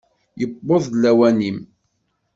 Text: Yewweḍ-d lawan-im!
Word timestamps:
Yewweḍ-d 0.39 0.93
lawan-im! 0.97 1.59